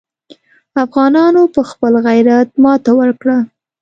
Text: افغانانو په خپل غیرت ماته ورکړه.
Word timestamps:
افغانانو 0.83 1.41
په 1.53 1.61
خپل 1.69 1.93
غیرت 2.07 2.49
ماته 2.63 2.91
ورکړه. 2.99 3.37